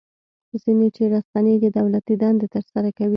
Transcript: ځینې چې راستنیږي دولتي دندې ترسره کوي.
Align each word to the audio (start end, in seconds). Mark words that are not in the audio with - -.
ځینې 0.63 0.87
چې 0.95 1.03
راستنیږي 1.13 1.69
دولتي 1.77 2.13
دندې 2.21 2.47
ترسره 2.55 2.89
کوي. 2.97 3.09